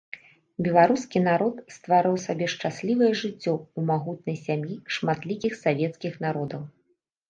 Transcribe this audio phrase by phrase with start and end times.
[0.67, 6.71] Беларускі парод стварыў сабе шчаслівае жыццё ў магутнай сям'і шматлікіх савецкіх народаў.